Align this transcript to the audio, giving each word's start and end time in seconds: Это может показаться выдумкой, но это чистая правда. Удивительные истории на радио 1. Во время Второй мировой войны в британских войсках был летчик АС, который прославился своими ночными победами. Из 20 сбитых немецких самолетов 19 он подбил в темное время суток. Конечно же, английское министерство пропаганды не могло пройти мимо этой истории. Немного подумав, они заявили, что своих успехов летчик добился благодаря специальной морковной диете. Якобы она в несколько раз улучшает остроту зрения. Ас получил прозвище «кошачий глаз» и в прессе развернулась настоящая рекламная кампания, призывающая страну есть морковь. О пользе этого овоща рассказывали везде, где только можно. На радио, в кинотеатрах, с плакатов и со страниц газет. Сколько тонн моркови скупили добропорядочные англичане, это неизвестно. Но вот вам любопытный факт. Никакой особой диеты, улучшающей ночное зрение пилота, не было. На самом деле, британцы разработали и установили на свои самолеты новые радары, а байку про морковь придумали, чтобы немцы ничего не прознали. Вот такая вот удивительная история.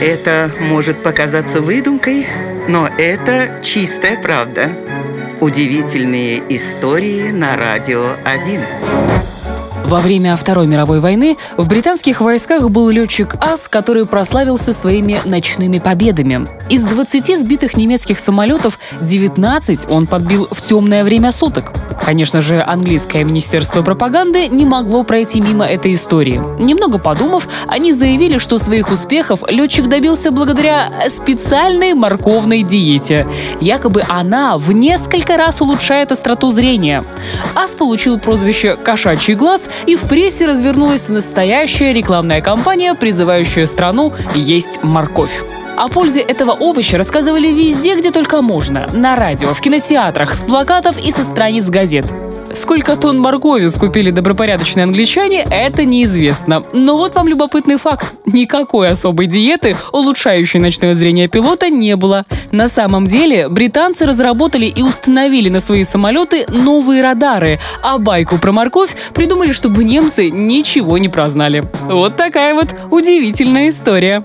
Это 0.00 0.50
может 0.60 1.02
показаться 1.02 1.60
выдумкой, 1.60 2.24
но 2.68 2.86
это 2.86 3.60
чистая 3.64 4.20
правда. 4.22 4.70
Удивительные 5.40 6.40
истории 6.48 7.32
на 7.32 7.56
радио 7.56 8.12
1. 8.24 8.60
Во 9.86 9.98
время 9.98 10.36
Второй 10.36 10.68
мировой 10.68 11.00
войны 11.00 11.36
в 11.56 11.66
британских 11.66 12.20
войсках 12.20 12.70
был 12.70 12.90
летчик 12.90 13.34
АС, 13.40 13.68
который 13.68 14.06
прославился 14.06 14.72
своими 14.72 15.18
ночными 15.24 15.78
победами. 15.78 16.46
Из 16.68 16.84
20 16.84 17.36
сбитых 17.36 17.76
немецких 17.76 18.20
самолетов 18.20 18.78
19 19.00 19.90
он 19.90 20.06
подбил 20.06 20.46
в 20.50 20.60
темное 20.62 21.02
время 21.02 21.32
суток. 21.32 21.72
Конечно 22.08 22.40
же, 22.40 22.64
английское 22.66 23.22
министерство 23.22 23.82
пропаганды 23.82 24.48
не 24.48 24.64
могло 24.64 25.04
пройти 25.04 25.42
мимо 25.42 25.66
этой 25.66 25.92
истории. 25.92 26.40
Немного 26.58 26.96
подумав, 26.96 27.46
они 27.66 27.92
заявили, 27.92 28.38
что 28.38 28.56
своих 28.56 28.90
успехов 28.90 29.42
летчик 29.46 29.90
добился 29.90 30.30
благодаря 30.30 30.90
специальной 31.10 31.92
морковной 31.92 32.62
диете. 32.62 33.26
Якобы 33.60 34.04
она 34.08 34.56
в 34.56 34.72
несколько 34.72 35.36
раз 35.36 35.60
улучшает 35.60 36.10
остроту 36.10 36.48
зрения. 36.48 37.04
Ас 37.54 37.74
получил 37.74 38.18
прозвище 38.18 38.76
«кошачий 38.76 39.34
глаз» 39.34 39.68
и 39.84 39.94
в 39.94 40.08
прессе 40.08 40.46
развернулась 40.46 41.10
настоящая 41.10 41.92
рекламная 41.92 42.40
кампания, 42.40 42.94
призывающая 42.94 43.66
страну 43.66 44.14
есть 44.34 44.82
морковь. 44.82 45.42
О 45.78 45.86
пользе 45.88 46.22
этого 46.22 46.54
овоща 46.54 46.98
рассказывали 46.98 47.52
везде, 47.52 47.94
где 47.94 48.10
только 48.10 48.42
можно. 48.42 48.88
На 48.94 49.14
радио, 49.14 49.54
в 49.54 49.60
кинотеатрах, 49.60 50.34
с 50.34 50.42
плакатов 50.42 50.98
и 50.98 51.12
со 51.12 51.22
страниц 51.22 51.68
газет. 51.68 52.04
Сколько 52.52 52.96
тонн 52.96 53.20
моркови 53.20 53.68
скупили 53.68 54.10
добропорядочные 54.10 54.82
англичане, 54.82 55.46
это 55.48 55.84
неизвестно. 55.84 56.64
Но 56.72 56.96
вот 56.96 57.14
вам 57.14 57.28
любопытный 57.28 57.76
факт. 57.76 58.14
Никакой 58.26 58.88
особой 58.88 59.28
диеты, 59.28 59.76
улучшающей 59.92 60.58
ночное 60.58 60.94
зрение 60.94 61.28
пилота, 61.28 61.70
не 61.70 61.94
было. 61.94 62.24
На 62.50 62.68
самом 62.68 63.06
деле, 63.06 63.48
британцы 63.48 64.04
разработали 64.04 64.66
и 64.66 64.82
установили 64.82 65.48
на 65.48 65.60
свои 65.60 65.84
самолеты 65.84 66.44
новые 66.48 67.04
радары, 67.04 67.60
а 67.82 67.98
байку 67.98 68.38
про 68.38 68.50
морковь 68.50 68.96
придумали, 69.14 69.52
чтобы 69.52 69.84
немцы 69.84 70.28
ничего 70.28 70.98
не 70.98 71.08
прознали. 71.08 71.62
Вот 71.82 72.16
такая 72.16 72.54
вот 72.54 72.74
удивительная 72.90 73.68
история. 73.68 74.24